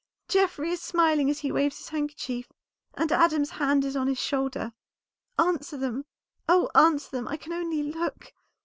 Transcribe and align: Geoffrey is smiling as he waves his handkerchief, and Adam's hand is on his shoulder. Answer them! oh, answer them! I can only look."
Geoffrey 0.29 0.71
is 0.71 0.81
smiling 0.81 1.29
as 1.29 1.41
he 1.41 1.51
waves 1.51 1.77
his 1.77 1.89
handkerchief, 1.89 2.51
and 2.95 3.11
Adam's 3.11 3.51
hand 3.51 3.85
is 3.85 3.95
on 3.95 4.07
his 4.07 4.17
shoulder. 4.17 4.73
Answer 5.37 5.77
them! 5.77 6.05
oh, 6.49 6.71
answer 6.73 7.11
them! 7.11 7.27
I 7.27 7.37
can 7.37 7.53
only 7.53 7.83
look." 7.83 8.33